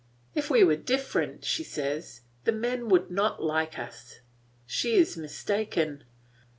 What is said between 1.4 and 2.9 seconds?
she says, "the men